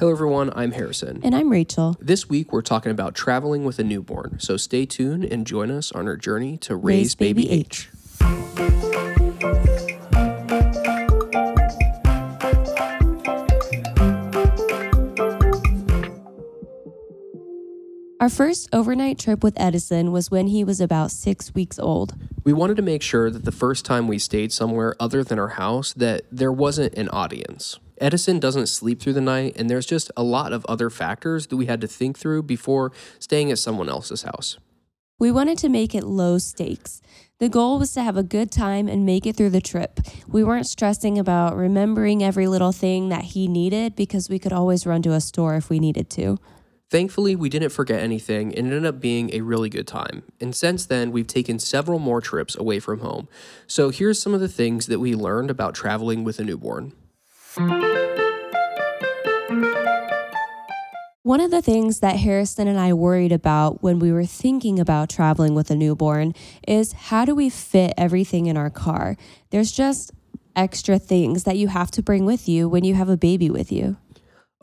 [0.00, 0.52] Hello, everyone.
[0.56, 1.20] I'm Harrison.
[1.22, 1.96] And I'm Rachel.
[2.00, 4.40] This week, we're talking about traveling with a newborn.
[4.40, 7.90] So stay tuned and join us on our journey to raise, Raise baby, baby H.
[18.18, 22.14] Our first overnight trip with Edison was when he was about six weeks old.
[22.42, 25.50] We wanted to make sure that the first time we stayed somewhere other than our
[25.50, 27.78] house that there wasn't an audience.
[28.00, 31.56] Edison doesn't sleep through the night, and there's just a lot of other factors that
[31.56, 34.58] we had to think through before staying at someone else's house.
[35.18, 37.00] We wanted to make it low stakes.
[37.38, 40.00] The goal was to have a good time and make it through the trip.
[40.26, 44.86] We weren't stressing about remembering every little thing that he needed because we could always
[44.86, 46.38] run to a store if we needed to.
[46.90, 50.22] Thankfully, we didn't forget anything and it ended up being a really good time.
[50.40, 53.28] And since then, we've taken several more trips away from home.
[53.66, 56.92] So here's some of the things that we learned about traveling with a newborn.
[57.56, 57.70] One
[61.40, 65.54] of the things that Harrison and I worried about when we were thinking about traveling
[65.54, 66.34] with a newborn
[66.66, 69.16] is how do we fit everything in our car?
[69.50, 70.10] There's just
[70.56, 73.70] extra things that you have to bring with you when you have a baby with
[73.70, 73.98] you.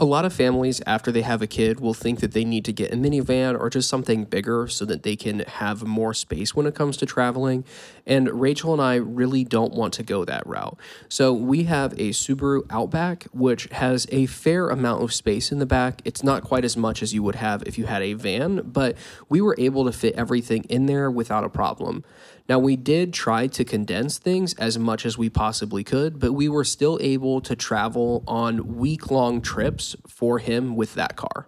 [0.02, 2.74] A lot of families, after they have a kid, will think that they need to
[2.74, 6.66] get a minivan or just something bigger so that they can have more space when
[6.66, 7.64] it comes to traveling.
[8.08, 10.76] And Rachel and I really don't want to go that route.
[11.08, 15.68] So we have a Subaru Outback, which has a fair amount of space in the
[15.68, 16.02] back.
[16.04, 18.98] It's not quite as much as you would have if you had a van, but
[19.30, 22.04] we were able to fit everything in there without a problem.
[22.52, 26.50] Now, we did try to condense things as much as we possibly could, but we
[26.50, 31.46] were still able to travel on week long trips for him with that car.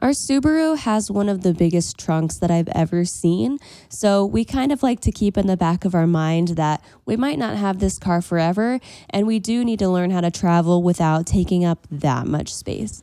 [0.00, 3.58] Our Subaru has one of the biggest trunks that I've ever seen.
[3.88, 7.16] So we kind of like to keep in the back of our mind that we
[7.16, 8.78] might not have this car forever,
[9.10, 13.02] and we do need to learn how to travel without taking up that much space.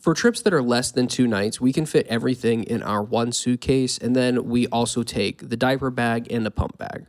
[0.00, 3.32] For trips that are less than two nights, we can fit everything in our one
[3.32, 7.04] suitcase, and then we also take the diaper bag and the pump bag.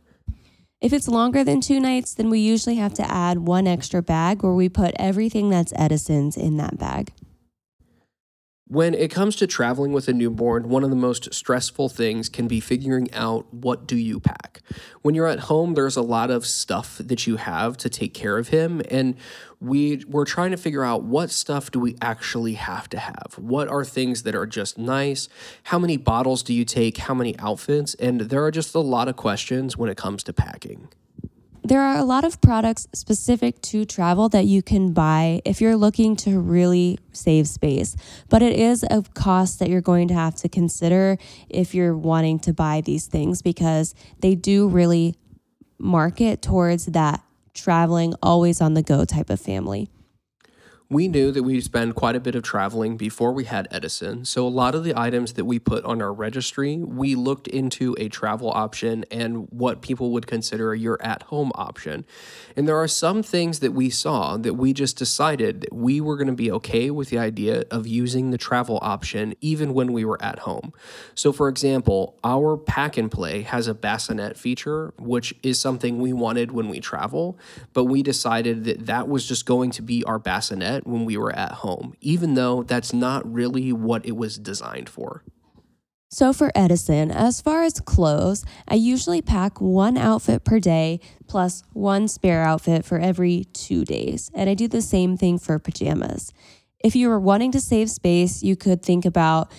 [0.82, 4.42] If it's longer than two nights, then we usually have to add one extra bag
[4.42, 7.14] where we put everything that's Edison's in that bag.
[8.68, 12.48] When it comes to traveling with a newborn, one of the most stressful things can
[12.48, 14.62] be figuring out what do you pack.
[15.02, 18.38] When you're at home, there's a lot of stuff that you have to take care
[18.38, 19.16] of him and
[19.60, 23.34] we we're trying to figure out what stuff do we actually have to have?
[23.36, 25.28] What are things that are just nice?
[25.64, 26.96] How many bottles do you take?
[26.98, 27.94] How many outfits?
[27.96, 30.88] And there are just a lot of questions when it comes to packing.
[31.64, 35.76] There are a lot of products specific to travel that you can buy if you're
[35.76, 37.94] looking to really save space,
[38.28, 41.18] but it is a cost that you're going to have to consider
[41.48, 45.14] if you're wanting to buy these things because they do really
[45.78, 47.22] market towards that
[47.54, 49.88] traveling always on the go type of family.
[50.92, 54.46] We knew that we'd spend quite a bit of traveling before we had Edison, so
[54.46, 58.10] a lot of the items that we put on our registry, we looked into a
[58.10, 62.04] travel option and what people would consider your at home option.
[62.54, 66.18] And there are some things that we saw that we just decided that we were
[66.18, 70.04] going to be okay with the idea of using the travel option even when we
[70.04, 70.74] were at home.
[71.14, 76.12] So, for example, our pack and play has a bassinet feature, which is something we
[76.12, 77.38] wanted when we travel,
[77.72, 81.34] but we decided that that was just going to be our bassinet when we were
[81.34, 85.24] at home, even though that's not really what it was designed for.
[86.10, 91.62] So, for Edison, as far as clothes, I usually pack one outfit per day plus
[91.72, 94.30] one spare outfit for every two days.
[94.34, 96.30] And I do the same thing for pajamas.
[96.84, 99.50] If you were wanting to save space, you could think about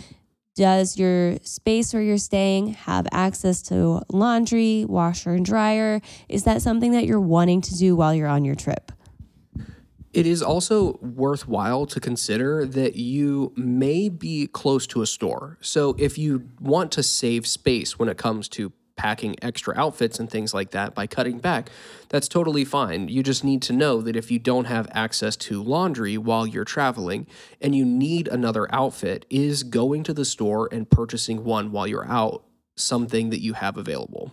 [0.55, 6.01] does your space where you're staying have access to laundry, washer, and dryer?
[6.29, 8.91] Is that something that you're wanting to do while you're on your trip?
[10.13, 15.57] It is also worthwhile to consider that you may be close to a store.
[15.59, 20.29] So, if you want to save space when it comes to packing extra outfits and
[20.29, 21.71] things like that by cutting back,
[22.09, 23.07] that's totally fine.
[23.07, 26.63] You just need to know that if you don't have access to laundry while you're
[26.63, 27.25] traveling
[27.59, 32.07] and you need another outfit, is going to the store and purchasing one while you're
[32.07, 32.43] out
[32.75, 34.31] something that you have available.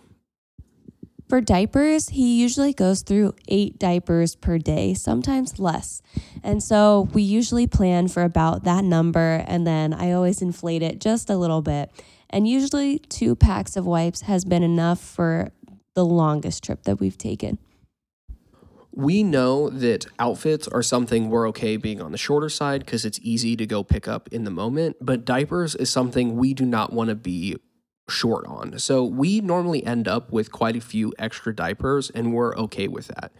[1.31, 6.01] For diapers, he usually goes through eight diapers per day, sometimes less.
[6.43, 10.99] And so we usually plan for about that number, and then I always inflate it
[10.99, 11.89] just a little bit.
[12.29, 15.53] And usually, two packs of wipes has been enough for
[15.93, 17.59] the longest trip that we've taken.
[18.91, 23.21] We know that outfits are something we're okay being on the shorter side because it's
[23.23, 26.91] easy to go pick up in the moment, but diapers is something we do not
[26.91, 27.55] want to be
[28.11, 28.77] short on.
[28.77, 33.07] So we normally end up with quite a few extra diapers, and we're okay with
[33.07, 33.31] that.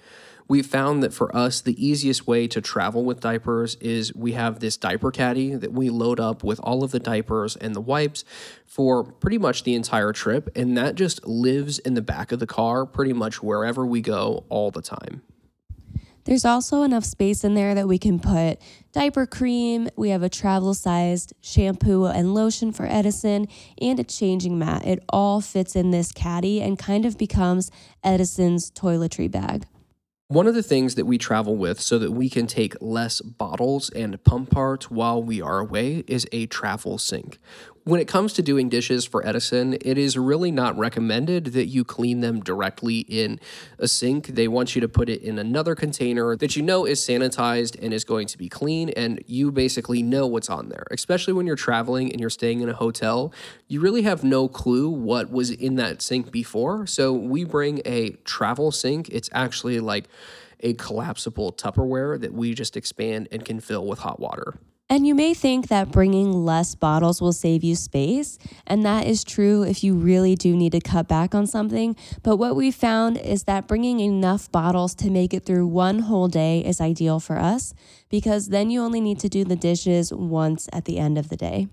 [0.52, 4.60] we found that for us, the easiest way to travel with diapers is we have
[4.60, 8.26] this diaper caddy that we load up with all of the diapers and the wipes
[8.66, 10.50] for pretty much the entire trip.
[10.54, 14.44] And that just lives in the back of the car pretty much wherever we go
[14.50, 15.22] all the time.
[16.26, 18.60] There's also enough space in there that we can put
[18.92, 23.48] diaper cream, we have a travel sized shampoo and lotion for Edison,
[23.82, 24.86] and a changing mat.
[24.86, 27.72] It all fits in this caddy and kind of becomes
[28.04, 29.66] Edison's toiletry bag.
[30.28, 33.90] One of the things that we travel with so that we can take less bottles
[33.90, 37.38] and pump parts while we are away is a travel sink.
[37.84, 41.84] When it comes to doing dishes for Edison, it is really not recommended that you
[41.84, 43.40] clean them directly in
[43.80, 44.28] a sink.
[44.28, 47.92] They want you to put it in another container that you know is sanitized and
[47.92, 50.86] is going to be clean, and you basically know what's on there.
[50.92, 53.34] Especially when you're traveling and you're staying in a hotel,
[53.68, 56.86] you really have no clue what was in that sink before.
[56.86, 59.10] So we bring a travel sink.
[59.10, 60.08] It's actually like
[60.60, 64.54] a collapsible Tupperware that we just expand and can fill with hot water.
[64.92, 69.24] And you may think that bringing less bottles will save you space, and that is
[69.24, 71.96] true if you really do need to cut back on something.
[72.24, 76.28] But what we found is that bringing enough bottles to make it through one whole
[76.28, 77.74] day is ideal for us
[78.10, 81.38] because then you only need to do the dishes once at the end of the
[81.38, 81.70] day.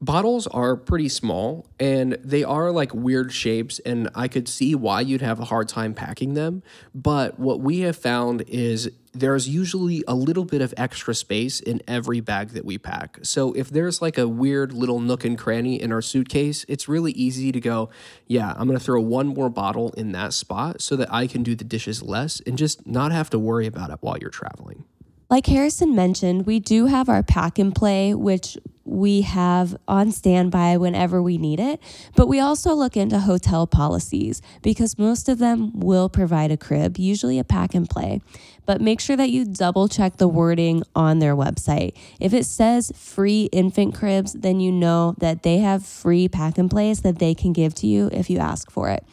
[0.00, 5.00] Bottles are pretty small and they are like weird shapes, and I could see why
[5.00, 6.62] you'd have a hard time packing them.
[6.94, 11.82] But what we have found is there's usually a little bit of extra space in
[11.88, 13.18] every bag that we pack.
[13.22, 17.12] So if there's like a weird little nook and cranny in our suitcase, it's really
[17.12, 17.90] easy to go,
[18.28, 21.42] yeah, I'm going to throw one more bottle in that spot so that I can
[21.42, 24.84] do the dishes less and just not have to worry about it while you're traveling.
[25.30, 30.78] Like Harrison mentioned, we do have our pack and play, which we have on standby
[30.78, 31.80] whenever we need it.
[32.16, 36.96] But we also look into hotel policies because most of them will provide a crib,
[36.96, 38.22] usually a pack and play.
[38.64, 41.94] But make sure that you double check the wording on their website.
[42.18, 46.70] If it says free infant cribs, then you know that they have free pack and
[46.70, 49.04] plays that they can give to you if you ask for it.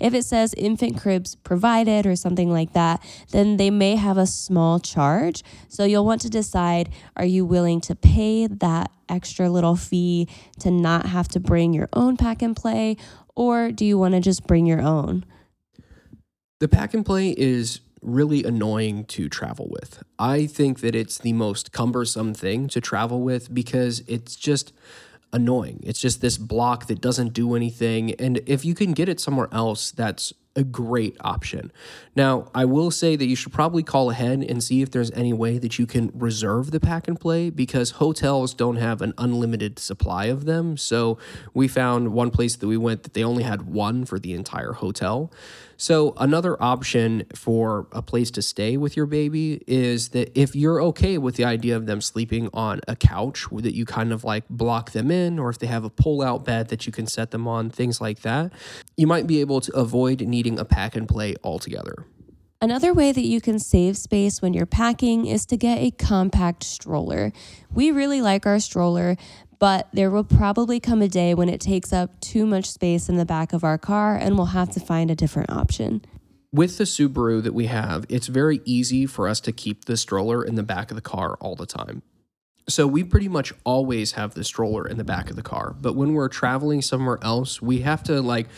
[0.00, 4.26] If it says infant cribs provided or something like that, then they may have a
[4.26, 5.42] small charge.
[5.68, 10.28] So you'll want to decide are you willing to pay that extra little fee
[10.60, 12.96] to not have to bring your own pack and play,
[13.34, 15.24] or do you want to just bring your own?
[16.60, 20.02] The pack and play is really annoying to travel with.
[20.18, 24.72] I think that it's the most cumbersome thing to travel with because it's just
[25.32, 25.80] annoying.
[25.82, 28.14] It's just this block that doesn't do anything.
[28.14, 31.70] And if you can get it somewhere else, that's a great option.
[32.16, 35.32] Now, I will say that you should probably call ahead and see if there's any
[35.32, 39.78] way that you can reserve the pack and play because hotels don't have an unlimited
[39.78, 40.76] supply of them.
[40.76, 41.18] So,
[41.54, 44.72] we found one place that we went that they only had one for the entire
[44.72, 45.30] hotel.
[45.80, 50.82] So, another option for a place to stay with your baby is that if you're
[50.82, 54.44] okay with the idea of them sleeping on a couch that you kind of like
[54.50, 57.30] block them in, or if they have a pull out bed that you can set
[57.30, 58.52] them on, things like that,
[58.98, 62.06] you might be able to avoid needing a pack and play altogether.
[62.62, 66.64] Another way that you can save space when you're packing is to get a compact
[66.64, 67.30] stroller.
[67.70, 69.18] We really like our stroller,
[69.58, 73.16] but there will probably come a day when it takes up too much space in
[73.16, 76.02] the back of our car and we'll have to find a different option.
[76.52, 80.42] With the Subaru that we have, it's very easy for us to keep the stroller
[80.42, 82.02] in the back of the car all the time.
[82.68, 85.74] So we pretty much always have the stroller in the back of the car.
[85.78, 88.48] But when we're traveling somewhere else, we have to like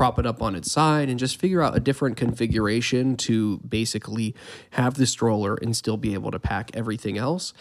[0.00, 4.34] prop it up on its side and just figure out a different configuration to basically
[4.70, 7.52] have the stroller and still be able to pack everything else.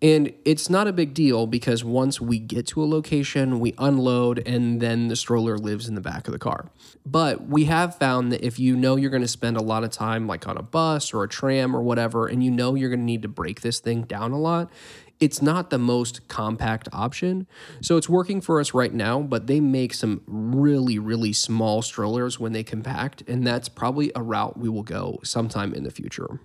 [0.00, 4.46] And it's not a big deal because once we get to a location, we unload
[4.46, 6.70] and then the stroller lives in the back of the car.
[7.04, 9.90] But we have found that if you know you're going to spend a lot of
[9.90, 13.00] time like on a bus or a tram or whatever and you know you're going
[13.00, 14.70] to need to break this thing down a lot,
[15.20, 17.46] it's not the most compact option.
[17.80, 22.38] So it's working for us right now, but they make some really, really small strollers
[22.38, 26.40] when they compact, and that's probably a route we will go sometime in the future.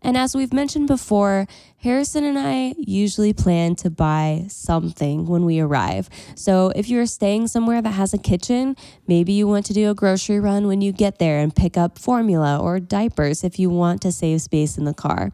[0.00, 5.58] And as we've mentioned before, Harrison and I usually plan to buy something when we
[5.58, 6.08] arrive.
[6.36, 8.76] So if you're staying somewhere that has a kitchen,
[9.08, 11.98] maybe you want to do a grocery run when you get there and pick up
[11.98, 15.32] formula or diapers if you want to save space in the car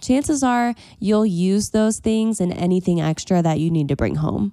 [0.00, 4.52] chances are you'll use those things and anything extra that you need to bring home.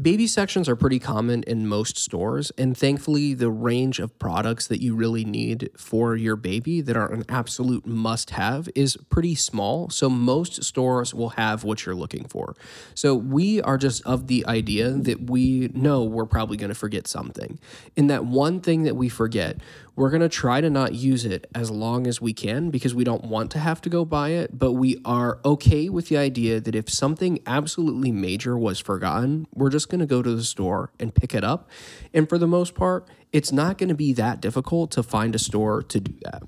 [0.00, 4.82] Baby sections are pretty common in most stores, and thankfully, the range of products that
[4.82, 9.90] you really need for your baby that are an absolute must have is pretty small.
[9.90, 12.56] So, most stores will have what you're looking for.
[12.94, 17.06] So, we are just of the idea that we know we're probably going to forget
[17.06, 17.60] something.
[17.96, 19.58] And that one thing that we forget,
[19.94, 23.04] we're going to try to not use it as long as we can because we
[23.04, 26.60] don't want to have to go buy it, but we are okay with the idea
[26.60, 30.90] that if something absolutely major was forgotten, we're just going to go to the store
[30.98, 31.68] and pick it up.
[32.14, 35.38] And for the most part, it's not going to be that difficult to find a
[35.38, 36.42] store to do that.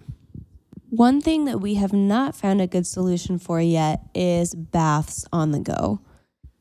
[0.88, 5.50] One thing that we have not found a good solution for yet is baths on
[5.50, 6.00] the go.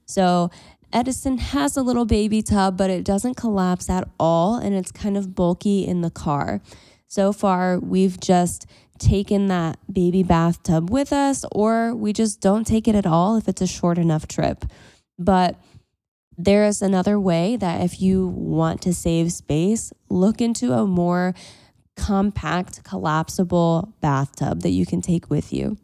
[0.05, 0.49] So,
[0.93, 5.17] Edison has a little baby tub, but it doesn't collapse at all and it's kind
[5.17, 6.61] of bulky in the car.
[7.07, 8.67] So far, we've just
[8.99, 13.47] taken that baby bathtub with us, or we just don't take it at all if
[13.47, 14.65] it's a short enough trip.
[15.17, 15.59] But
[16.37, 21.33] there is another way that if you want to save space, look into a more
[21.95, 25.77] compact, collapsible bathtub that you can take with you.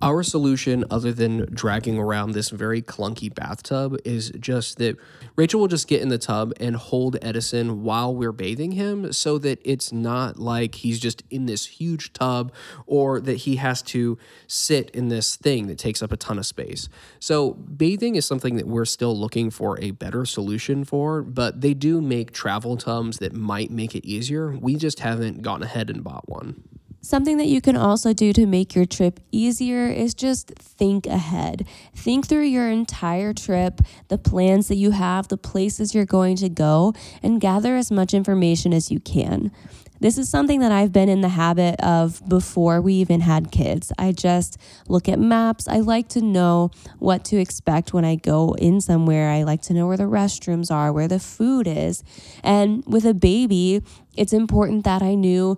[0.00, 4.96] Our solution, other than dragging around this very clunky bathtub, is just that
[5.34, 9.38] Rachel will just get in the tub and hold Edison while we're bathing him so
[9.38, 12.52] that it's not like he's just in this huge tub
[12.86, 16.46] or that he has to sit in this thing that takes up a ton of
[16.46, 16.88] space.
[17.18, 21.74] So, bathing is something that we're still looking for a better solution for, but they
[21.74, 24.56] do make travel tubs that might make it easier.
[24.56, 26.62] We just haven't gone ahead and bought one.
[27.00, 31.66] Something that you can also do to make your trip easier is just think ahead.
[31.94, 36.48] Think through your entire trip, the plans that you have, the places you're going to
[36.48, 39.52] go, and gather as much information as you can.
[40.00, 43.92] This is something that I've been in the habit of before we even had kids.
[43.98, 45.66] I just look at maps.
[45.66, 49.30] I like to know what to expect when I go in somewhere.
[49.30, 52.04] I like to know where the restrooms are, where the food is.
[52.44, 53.82] And with a baby,
[54.16, 55.56] it's important that I knew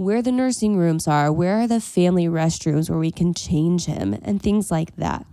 [0.00, 4.18] where the nursing rooms are, where are the family restrooms where we can change him,
[4.22, 5.26] and things like that.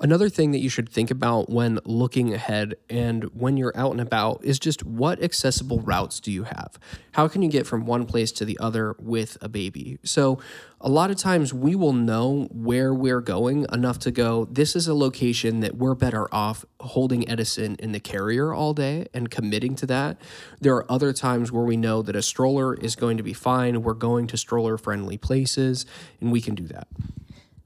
[0.00, 4.00] Another thing that you should think about when looking ahead and when you're out and
[4.00, 6.78] about is just what accessible routes do you have?
[7.12, 9.98] How can you get from one place to the other with a baby?
[10.02, 10.40] So,
[10.80, 14.86] a lot of times we will know where we're going enough to go, this is
[14.86, 19.76] a location that we're better off holding Edison in the carrier all day and committing
[19.76, 20.20] to that.
[20.60, 23.82] There are other times where we know that a stroller is going to be fine.
[23.82, 25.86] We're going to stroller friendly places,
[26.20, 26.88] and we can do that.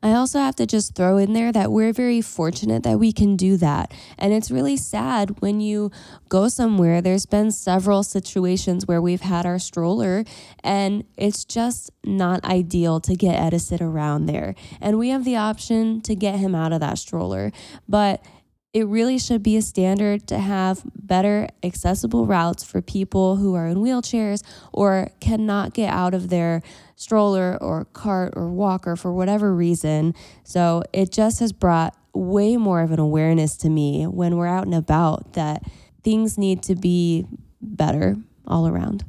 [0.02, 3.36] I also have to just throw in there that we're very fortunate that we can
[3.36, 3.92] do that.
[4.16, 5.90] And it's really sad when you
[6.28, 7.00] go somewhere.
[7.00, 10.24] There's been several situations where we've had our stroller,
[10.62, 14.54] and it's just not ideal to get Edison around there.
[14.80, 17.50] And we have the option to get him out of that stroller.
[17.88, 18.24] But
[18.72, 23.66] it really should be a standard to have better accessible routes for people who are
[23.66, 26.62] in wheelchairs or cannot get out of their
[26.94, 30.14] stroller or cart or walker for whatever reason.
[30.44, 34.64] So it just has brought way more of an awareness to me when we're out
[34.64, 35.62] and about that
[36.02, 37.26] things need to be
[37.60, 39.04] better all around.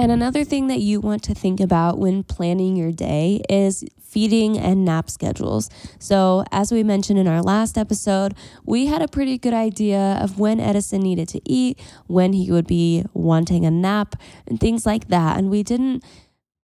[0.00, 4.56] And another thing that you want to think about when planning your day is feeding
[4.56, 5.68] and nap schedules.
[5.98, 10.38] So, as we mentioned in our last episode, we had a pretty good idea of
[10.38, 14.14] when Edison needed to eat, when he would be wanting a nap,
[14.46, 15.36] and things like that.
[15.36, 16.04] And we didn't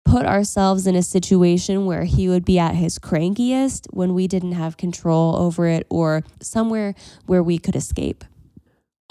[0.04, 4.54] put ourselves in a situation where he would be at his crankiest when we didn't
[4.54, 6.96] have control over it or somewhere
[7.28, 8.26] where we could escape.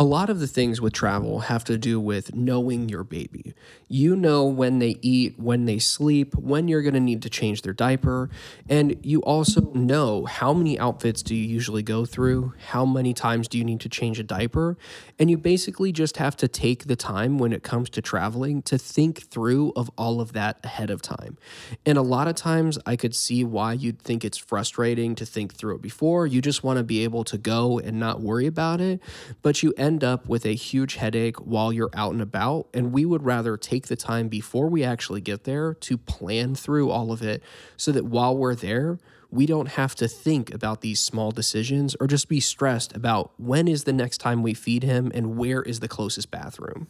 [0.01, 3.53] A lot of the things with travel have to do with knowing your baby.
[3.87, 7.61] You know when they eat, when they sleep, when you're going to need to change
[7.61, 8.31] their diaper,
[8.67, 13.47] and you also know how many outfits do you usually go through, how many times
[13.47, 14.79] do you need to change a diaper,
[15.19, 18.79] and you basically just have to take the time when it comes to traveling to
[18.79, 21.37] think through of all of that ahead of time.
[21.85, 25.53] And a lot of times I could see why you'd think it's frustrating to think
[25.53, 26.27] through it before.
[26.27, 29.03] You just want to be able to go and not worry about it,
[29.43, 32.69] but you end end up with a huge headache while you're out and about.
[32.73, 36.91] And we would rather take the time before we actually get there to plan through
[36.91, 37.43] all of it
[37.77, 39.01] so that while we're there,
[39.33, 43.67] we don't have to think about these small decisions or just be stressed about when
[43.67, 46.87] is the next time we feed him and where is the closest bathroom.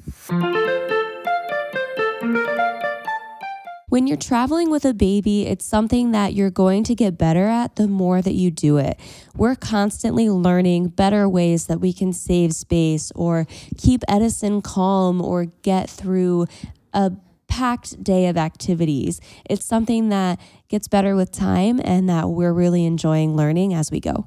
[4.00, 7.76] When you're traveling with a baby, it's something that you're going to get better at
[7.76, 8.98] the more that you do it.
[9.36, 15.44] We're constantly learning better ways that we can save space or keep Edison calm or
[15.44, 16.46] get through
[16.94, 17.12] a
[17.46, 19.20] packed day of activities.
[19.50, 24.00] It's something that gets better with time and that we're really enjoying learning as we
[24.00, 24.26] go.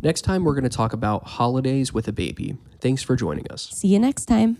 [0.00, 2.56] Next time, we're going to talk about holidays with a baby.
[2.80, 3.68] Thanks for joining us.
[3.68, 4.56] See you next time.